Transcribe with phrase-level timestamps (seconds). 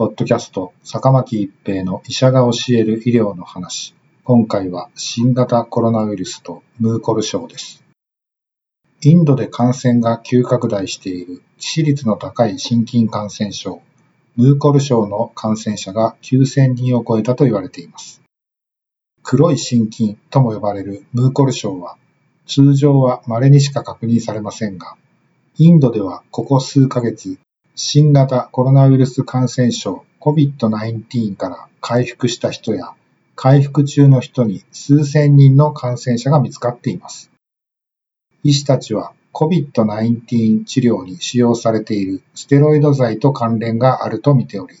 [0.00, 3.94] ポッドキャスト、坂巻一平の医者が教える医療の話。
[4.24, 7.84] 今回は新型コロナウイルスとムーコル症です。
[9.02, 13.82] インドで感染が急拡大している致死率の高い心筋感染症、
[14.36, 18.22] ムーコル症の感染者が9000人を超えたと言われています。
[19.22, 21.98] 黒い心筋とも呼ばれるムーコル症は、
[22.46, 24.96] 通常は稀にしか確認されませんが、
[25.58, 27.38] インドではここ数ヶ月
[27.74, 32.94] 新型コロナウイルス感染症 COVID-19 から回復した人や
[33.36, 37.30] 回復中の人に数千人の感染者が見つかっています。
[38.42, 44.76] 医師たちは COVID-19 治療に使用されているステロイド剤と関連があると見ており、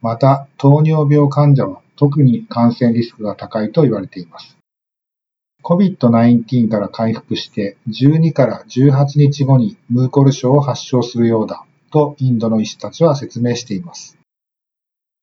[0.00, 4.56] また糖尿病患者は特に感染リスクが高いと言われています。
[5.64, 14.18] COVID-19 から回復して12から18日後にムーコル症を発症するようだとインドの医師たちは説明しています。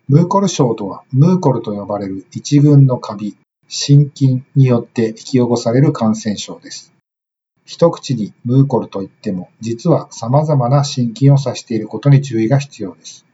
[0.07, 6.93] ムーコル症とは、ムーコルと呼ばれる一群のカビ、心筋によって引き起こされる感染症です。
[7.65, 13.25] 一口にムーコルといっても、実は様々な心筋を指していることに注意が必要です。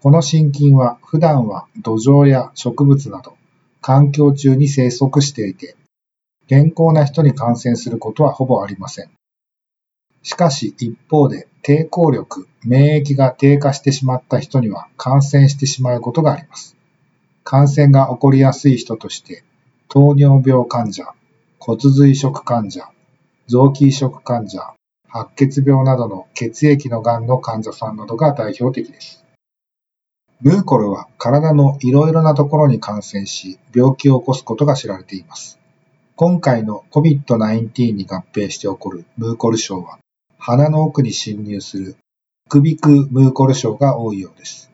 [0.00, 3.36] この心筋は普段は土壌や植物など
[3.80, 5.76] 環境中に生息していて、
[6.48, 9.10] 健康な人に感染することはほぼありません。
[10.24, 16.76] しかし一方で抵抗力、免疫が低下してしまった人には感染してしまうことがあります。
[17.44, 19.44] 感染が起こりやすい人として、
[19.88, 21.04] 糖尿病患者、
[21.58, 22.88] 骨髄移植患者、
[23.48, 24.74] 臓器移植患者、
[25.06, 29.24] 白血病などの血液の癌の患者さんなどが代表的です。
[30.40, 35.58] ムーコルは体のいろいろなところに感染し、病気を起こすことが知られています。
[36.16, 39.98] 今回の COVID-19 に合併して起こるムーコル症は、
[40.46, 41.96] 鼻の奥に侵入する
[42.48, 44.70] 副鼻腔ムーコル症が多いようです。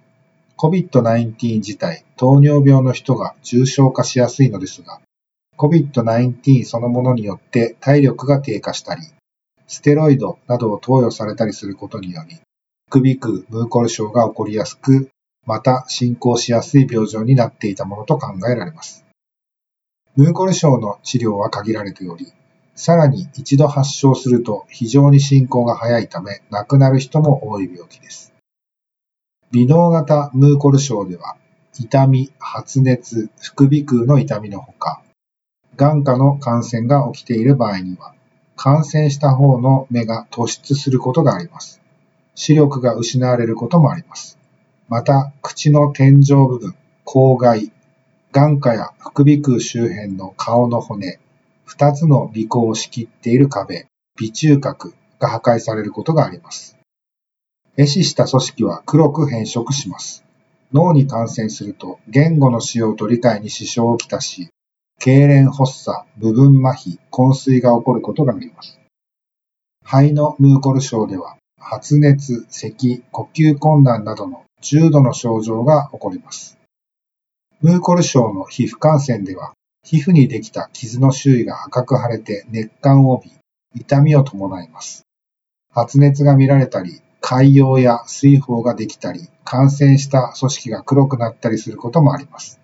[0.58, 5.00] COVID-19 自体、糖尿病の人が重症化しやすいのですが、
[5.58, 9.02] COVID-19 そのものによって体力が低下したり、
[9.68, 12.40] ステロイドなどを投与されたりすることにより、
[12.88, 15.08] 副鼻腔ムーコル症が起こりやすく、
[15.46, 19.04] また進行しやすい病状になっていたものと考えられます。
[20.16, 22.32] ムーコル症の治療は限られており、
[22.80, 28.32] さらに一度発症すると非常に進行が早いため亡くなる人も多い病気です。
[29.50, 31.36] 微脳型ムーコル症では
[31.78, 35.02] 痛み、発熱、副鼻腔の痛みのほか、
[35.76, 38.14] 眼下の感染が起きている場合には、
[38.56, 41.82] 感染した方の目が突出することがあります。
[42.34, 44.38] 視力が失われることもあります。
[44.88, 46.74] また、口の天井部分、
[47.04, 47.70] 口外、
[48.32, 51.18] 眼下や副鼻腔周辺の顔の骨、
[51.70, 53.86] 二つの鼻孔を仕切っている壁、
[54.18, 56.76] 鼻中隔が破壊されることがあります。
[57.78, 60.24] 壊死した組織は黒く変色します。
[60.72, 64.48] 脳に感染すると言語の使用と理解に支障をきたし、
[65.00, 68.80] 痙攣発作、部分麻痺、昏睡が起こることがあります。
[69.84, 76.58] 肺のムーコル症では、発熱、咳、呼吸困難などの重度の症状が起こります。
[77.60, 85.06] ムーコル症の皮膚感染では、皮膚にできた傷の周囲が赤く腫れて熱感を帯び、痛みを伴います。
[85.70, 92.60] 発熱が見られたり、潰瘍や水泡ができたり、感染した組織が黒くなったりすることもあります。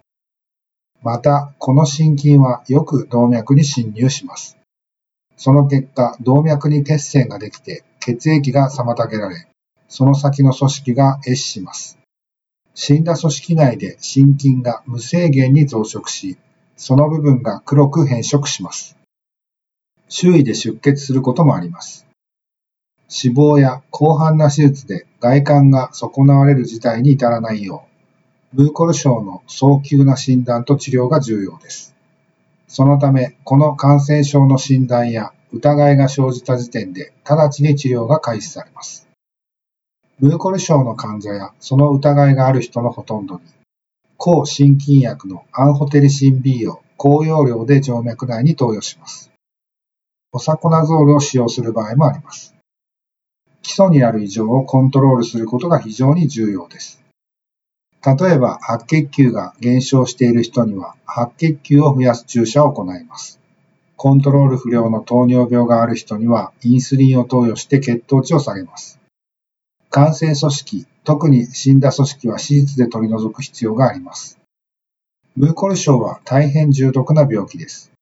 [1.03, 4.57] また、この心筋はよく動脈に侵入します。
[5.37, 9.47] その結果、動脈に血栓ができて血液が妨げられ、
[9.89, 11.99] その先の組織が壊死します。
[12.75, 16.39] 死んだ組織内で心筋が無制限に増殖し、
[16.77, 18.97] その部分が黒く変色します。
[20.09, 22.07] 周囲で出血することもあります。
[23.09, 27.87] 死亡や広範な手術で外観が損なわれる事態に至らないよ
[28.53, 31.95] う、ムーコル症の早急な診断と治療が重要です。
[32.69, 39.09] そのため、この感染症の診断や疑いが生じた時点で直ちに治療が開始されます。
[40.19, 43.41] ムーコル症の患者やその疑いがある人のほとんどに
[44.19, 49.31] 抗心筋薬のアンホテリシン B を高容量で静脈内に投与します。
[50.33, 52.55] オサコナゾールを使用する場合もあります。
[53.63, 57.03] 基礎にある異常をコントロールすることが非常に重要です。
[58.05, 63.41] 例えば、白血球が減少している人には、白血球を増やす注射を行います。
[63.97, 69.01] コントロール不良の糖尿病がある人には、インスリンを投与して血糖値を下げます。
[69.91, 74.39] 感染組織、特に死んだ組織は手術で取り除く必要があります。
[75.37, 77.93] ムーコル症は大変重篤な病気です。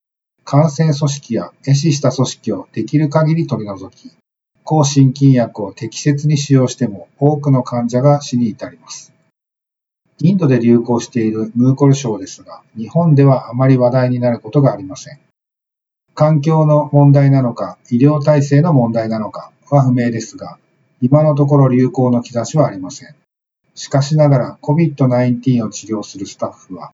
[0.44, 4.12] 感染組織や壊死した組織をできる限り取り除き、
[4.62, 9.12] 抗心筋薬を適切に使用しても多くの患者が死に至ります。
[10.20, 15.18] インドで流行しているムーコル症ですが、日本ではあまり話題になることがありません。
[16.14, 20.58] 環境の問題なのか、医療体制の問題なのかは不明ですが、
[21.04, 23.14] 今のところ流行の兆しはありません。
[23.74, 26.92] しかしながら COVID-19 を治療するスタッフは、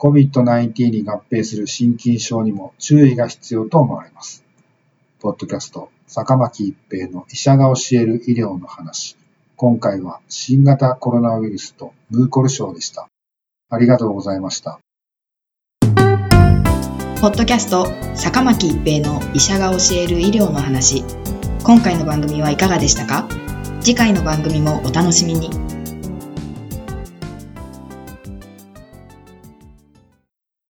[0.00, 4.42] COVID-19 に合併する心筋症にも注意が必要と思われます。
[5.20, 9.16] ポッドキャスト、坂巻一平の医者が教える医療の話。
[9.54, 13.06] 今回は新型コロナウイルスとムーコル症でした。
[13.70, 14.80] ありがとうございました。
[17.20, 17.86] ポッドキャスト
[18.16, 21.04] 坂巻一平の医者が教える医療の話
[21.62, 23.28] 今回の番組はいかがでしたか？
[23.82, 25.50] 次回の番組もお楽しみに。